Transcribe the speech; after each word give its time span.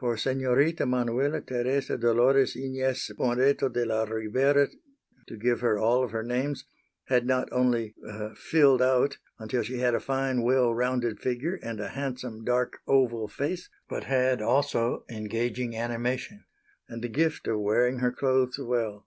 For 0.00 0.16
Senorita 0.16 0.86
Manuela 0.86 1.42
Teresa 1.42 1.98
Dolores 1.98 2.56
Inez 2.56 3.10
Moreto 3.18 3.68
de 3.68 3.84
la 3.84 4.04
Rivera 4.04 4.68
to 5.28 5.36
give 5.36 5.60
her 5.60 5.78
all 5.78 6.02
of 6.02 6.12
her 6.12 6.22
names 6.22 6.64
had 7.08 7.26
not 7.26 7.46
only 7.52 7.94
"filled 8.34 8.80
out" 8.80 9.18
until 9.38 9.62
she 9.62 9.76
had 9.80 9.94
a 9.94 10.00
fine, 10.00 10.40
well 10.40 10.72
rounded 10.72 11.20
figure 11.20 11.56
and 11.62 11.78
a 11.78 11.88
handsome 11.88 12.42
dark, 12.42 12.78
oval 12.86 13.28
face, 13.28 13.68
but 13.86 14.04
had 14.04 14.40
also 14.40 15.04
engaging 15.10 15.76
animation 15.76 16.46
and 16.88 17.02
the 17.04 17.08
gift 17.10 17.46
of 17.46 17.60
wearing 17.60 17.98
her 17.98 18.12
clothes 18.12 18.58
well. 18.58 19.06